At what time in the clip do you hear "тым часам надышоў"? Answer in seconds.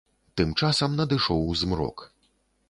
0.39-1.45